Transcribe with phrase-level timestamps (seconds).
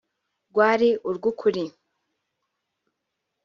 [0.51, 1.63] rwari urw’ukuri